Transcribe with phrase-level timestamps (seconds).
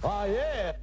[0.00, 0.74] Oh yeah!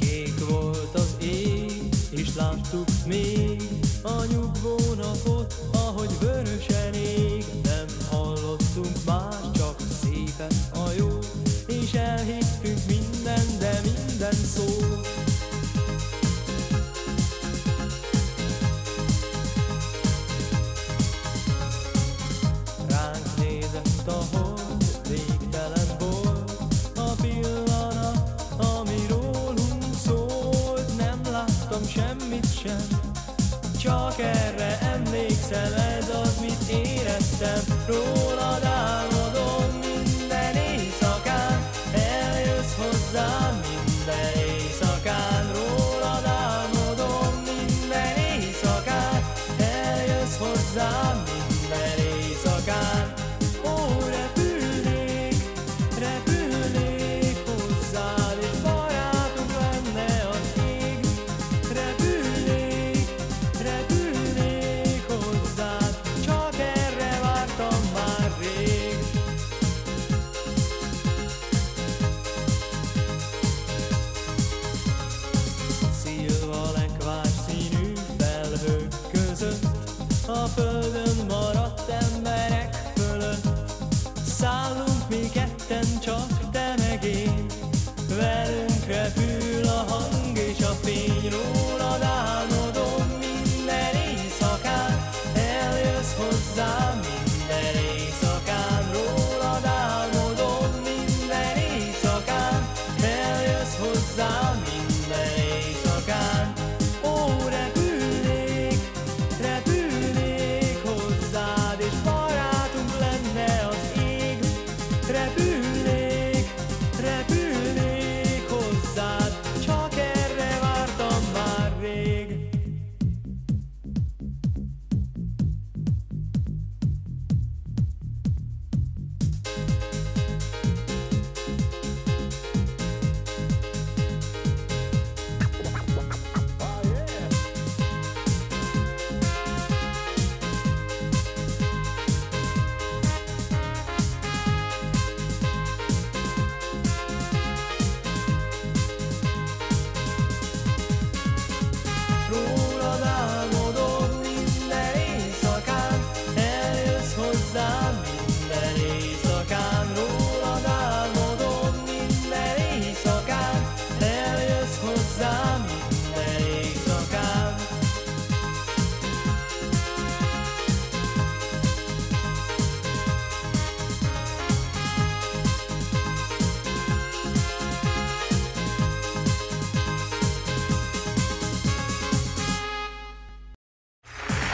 [0.00, 1.72] Kék volt az ég,
[2.10, 3.62] és láttuk még
[4.02, 7.44] a nyugvó napot, ahogy vörösen ég.
[7.62, 11.18] Nem hallottunk más, csak szépen a jó,
[22.88, 26.50] Ránk nézett a hold, végtelen volt
[26.96, 29.06] a pillanat, ami.
[30.96, 32.86] Nem láttam semmit sem,
[33.80, 37.62] csak erre emlékszem, ez az, mit éreztem.
[37.86, 38.23] Rólad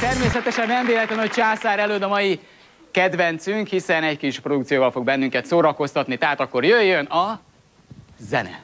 [0.00, 2.40] Természetesen nem véletlen, hogy Császár előd a mai
[2.90, 7.40] kedvencünk, hiszen egy kis produkcióval fog bennünket szórakoztatni, tehát akkor jöjjön a
[8.18, 8.60] zene.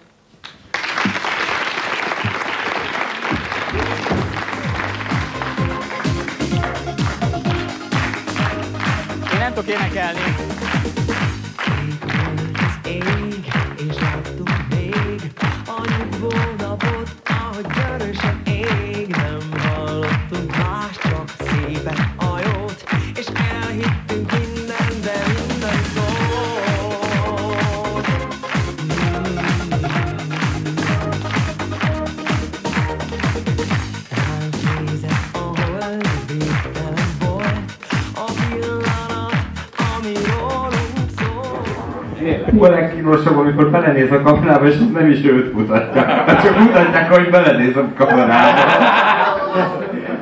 [9.33, 10.26] Én nem tudok énekelni.
[42.57, 46.03] Hú, a legkínosabb, amikor belenéz a kamerába, és az nem is őt mutatja.
[46.03, 48.61] Hát csak mutatják, hogy belenéz a kamerába.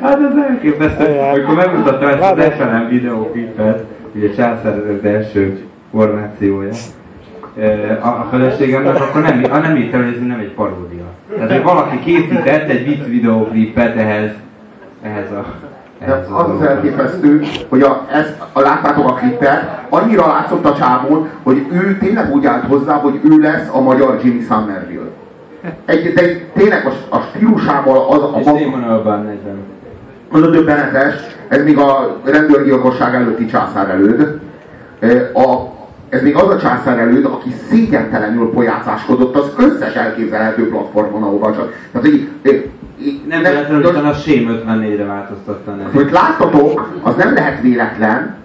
[0.02, 1.18] Hát ez elképesztő.
[1.32, 3.84] Amikor megmutatta ezt az FLM videóklipet,
[4.14, 5.60] ugye Császár az első
[5.90, 6.70] formációja,
[8.00, 11.04] a, feleségemnek, akkor nem, a nem hittem, hogy ez nem egy paródia.
[11.34, 14.30] Tehát, hogy valaki készített egy vicc videóklipet ehhez,
[15.02, 15.44] ehhez a...
[16.06, 21.28] De az az elképesztő, hogy a, ez, a, láttátok a klippet, annyira látszott a csávon,
[21.42, 25.10] hogy ő tényleg úgy állt hozzá, hogy ő lesz a magyar Jimmy Somerville.
[25.84, 26.22] Egy, de
[26.54, 29.56] tényleg a, a stílusával az a És maga, Damon Albarn 40.
[30.30, 31.14] az a döbbenetes,
[31.48, 34.40] ez még a rendőrgyilkosság előtti császár előd.
[35.34, 35.72] A,
[36.08, 41.72] ez még az a császár előtt, aki szégyentelenül pojácáskodott az összes elképzelhető platformon, ahova csak.
[41.92, 42.28] Tehát, hogy,
[43.28, 48.36] nem véletlenül, hogy a Sém 54-re változtatta Hogy láttatok, az nem lehet véletlen,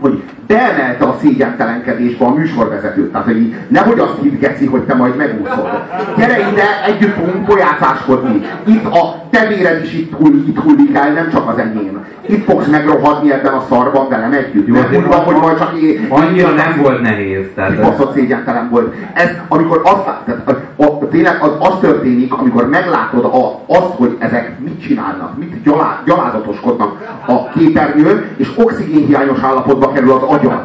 [0.00, 3.12] hogy beemelte a szégyentelenkedésbe a műsorvezetőt.
[3.12, 5.68] Tehát, hogy nehogy azt hidd, Geci, hogy te majd megúszod.
[6.16, 8.42] Gyere ide, együtt fogunk pojácáskodni.
[8.64, 12.06] Itt a tevéred is itt, hull, itt hullik el, nem csak az enyém.
[12.26, 14.66] Itt fogsz megrohadni ebben a szarban velem együtt.
[14.66, 16.06] Jó, nem van, hogy majd csak én...
[16.08, 17.44] Annyira nem volt nehéz.
[17.54, 17.80] Tehát...
[17.80, 18.94] Baszott szégyentelen volt.
[19.12, 24.16] Ez, amikor azt, tehát, a, a, tényleg az, az történik, amikor meglátod a, azt, hogy
[24.18, 30.60] ezek mit csinálnak, mit gyalá, gyalázatoskodnak a képernyőn, és oxigénhiányos állapotba kerül az agyad.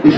[0.00, 0.14] És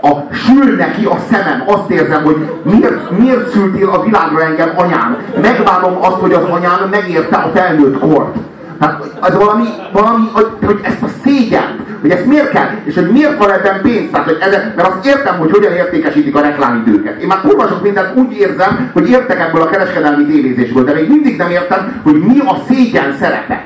[0.00, 5.16] a, sül neki a szemem, azt érzem, hogy miért, miért szültél a világra engem anyám.
[5.42, 8.36] Megbánom azt, hogy az anyám megérte a felnőtt kort.
[8.80, 13.10] Hát az valami, valami hogy, hogy ezt a szégyen, hogy ezt miért kell, és hogy
[13.10, 17.20] miért van ebben pénz, tehát, hogy ezek, mert azt értem, hogy hogyan értékesítik a reklámidőket.
[17.20, 21.08] Én már kurva sok mindent úgy érzem, hogy értek ebből a kereskedelmi tévézésből, de még
[21.08, 23.63] mindig nem értem, hogy mi a szégyen szerepe.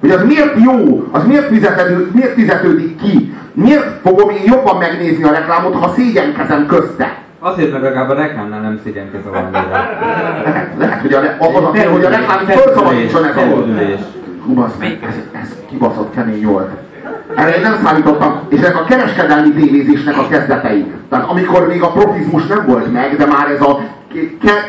[0.00, 5.24] Hogy az miért jó, az miért, fizetődő, miért fizetődik ki, miért fogom én jobban megnézni
[5.24, 7.18] a reklámot, ha szégyenkezem közte.
[7.38, 9.68] Azért, mert legalább a reklámnál nem szégyenkezem annyira.
[10.44, 13.40] Lehet, lehet, hogy a, az a hogy a reklám fölszabadítson ez a
[14.44, 16.70] Hú, meg, ez, ez kibaszott kemény volt.
[17.34, 20.92] Erre én nem számítottam, és ezek a kereskedelmi tévézésnek a kezdetei.
[21.08, 23.80] Tehát amikor még a profizmus nem volt meg, de már ez a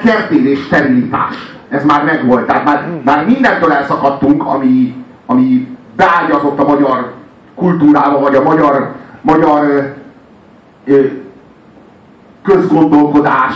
[0.04, 1.36] kertélés sterilitás,
[1.70, 2.46] ez már megvolt.
[2.46, 7.14] Tehát már, már mindentől elszakadtunk, ami, ami beágyazott a magyar
[7.56, 9.94] kultúrába, vagy a magyar, magyar
[10.86, 11.06] ö,
[12.44, 13.54] közgondolkodás,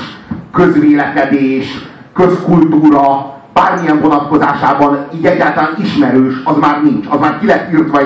[0.51, 7.05] közvélekedés, közkultúra, bármilyen vonatkozásában így egyáltalán ismerős, az már nincs.
[7.09, 7.99] Az már ki lett írtva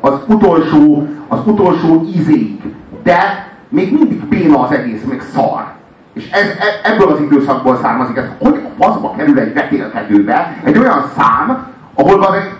[0.00, 2.60] az utolsó, az utolsó ízéig.
[3.02, 5.64] De még mindig béna az egész, még szar.
[6.12, 8.24] És ez, e, ebből az időszakból származik ez.
[8.38, 12.50] Hogy a faszba kerül egy vetélkedőbe egy olyan szám, ahol az egy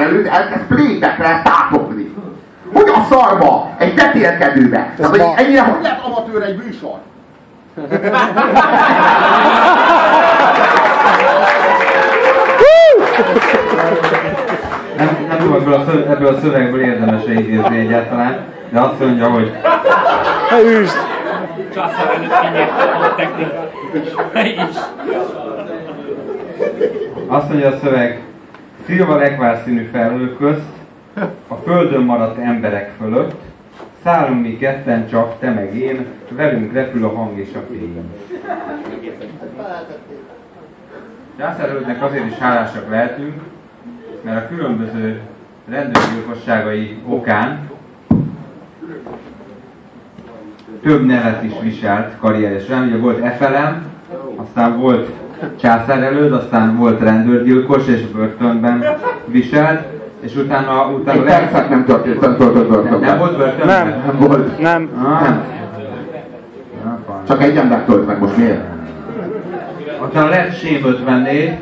[0.00, 2.14] előtt elkezd playbackre tátogni.
[2.72, 4.92] Hogy a szarba, egy vetélkedőbe.
[4.96, 6.98] Tehát, hogy ennyire hogy lehet amatőr egy műsor?
[14.96, 19.28] Nem, nem tudom, ebből a, szöveg, ebből a szövegből érdemes idézni egyáltalán, de azt mondja,
[19.28, 19.52] hogy...
[20.50, 20.96] Ne üsd!
[21.74, 23.70] Császár előtt kinyerte a technika.
[24.46, 24.76] is.
[27.26, 28.22] Azt mondja a szöveg,
[28.84, 30.72] szilva lekvár színű felhő közt,
[31.48, 33.34] a földön maradt emberek fölött,
[34.02, 38.10] szállunk mi ketten csak, te meg én, velünk repül a hang és a fény.
[41.38, 43.42] Császárölgynek azért is hálásak lehetünk,
[44.22, 45.20] mert a különböző
[45.68, 47.70] rendőrgyilkosságai okán
[50.82, 52.86] több nevet is viselt karrieresen.
[52.86, 53.86] Ugye volt Efelem,
[54.36, 55.08] aztán volt
[55.60, 58.84] császárelőd, aztán volt rendőrgyilkos és börtönben
[59.26, 59.82] viselt,
[60.20, 60.86] és utána...
[60.86, 63.00] utána Egy percet nem történt, nem töltött börtönben.
[63.00, 63.86] Nem volt börtönben?
[63.86, 64.02] Nem.
[64.06, 64.58] Nem volt.
[64.58, 64.90] Nem.
[65.02, 65.22] Ah.
[65.22, 65.44] Nem.
[67.28, 68.60] Csak egy ember tölt meg most miért?
[70.02, 71.56] Utána lett Sém 54,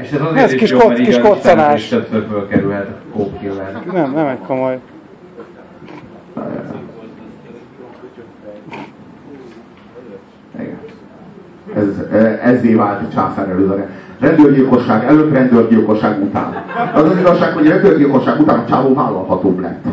[0.00, 1.82] és ez azért Ez is kis jó, kot- mert kis koccanás.
[1.82, 3.72] is többször fölkerülhet a kópkiller.
[3.92, 4.78] Nem, nem egy komoly.
[11.76, 13.88] Ez, ezzé vált császár előzőre.
[14.20, 16.64] Rendőrgyilkosság előtt, rendőrgyilkosság után.
[16.94, 19.84] Az az igazság, hogy rendőrgyilkosság után a csávó vállalhatóbb lett.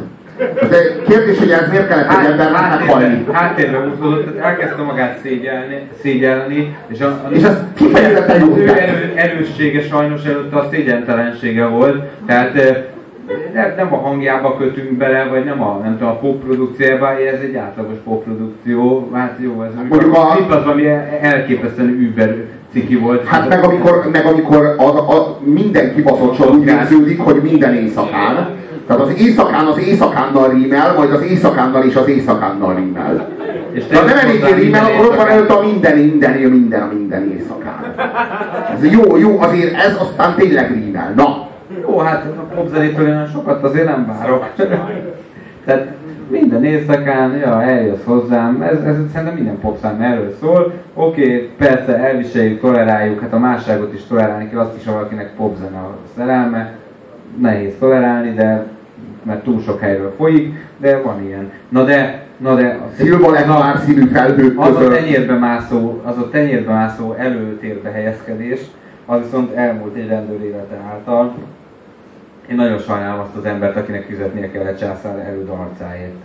[0.70, 3.26] De kérdés, hogy ez miért kellett egy embernek meghalni?
[3.32, 8.58] Háttérbe húzódott, tehát elkezdte magát szégyelni, szégyelni és, a, a, És ez kifejezetten jó az
[8.58, 12.84] ő erő, erőssége sajnos előtte a szégyentelensége volt, tehát eh,
[13.54, 17.56] nem, nem a hangjába kötünk bele, vagy nem a, nem tudom, a popprodukciójába, ez egy
[17.56, 20.86] átlagos popprodukció, hát jó, ez Mondjuk a- itt az, ami
[21.22, 23.28] elképesztően über ciki volt.
[23.28, 28.50] Hát meg amikor, meg amikor a, a, minden kibaszottság úgy végződik, hogy minden éjszakán.
[28.88, 33.28] Tehát az éjszakán az éjszakánnal rímel, majd az éjszakánnal és az éjszakánnal rímel.
[33.72, 36.88] És ha nem tegyük elég hozzá rímel, akkor ott van előtt a minden, minden, minden,
[36.88, 37.94] minden éjszakán.
[38.74, 41.14] Ez jó, jó, azért ez aztán tényleg rímel.
[41.16, 41.49] Na,
[41.82, 44.46] Jó, hát a popzenétől én sokat azért nem várok.
[45.66, 45.88] Tehát
[46.30, 50.74] minden éjszakán, ja, eljössz hozzám, ez, ez szerintem minden popszám erről szól.
[50.94, 55.36] Oké, okay, persze elviseljük, toleráljuk, hát a másságot is tolerálni kell, azt is, ha valakinek
[55.36, 56.74] popzene a szerelme.
[57.42, 58.66] Nehéz tolerálni, de
[59.24, 61.52] mert túl sok helyről folyik, de van ilyen.
[61.70, 62.80] Na de, na de...
[62.96, 68.60] Szilva az a- színű felhők az a tenyérbe mászó, az a tenyérbe mászó előtérbe helyezkedés,
[69.06, 71.34] az viszont elmúlt egy rendőr élete által.
[72.50, 76.16] Én nagyon sajnálom azt az embert, akinek fizetnie kellett császár előd arcáért.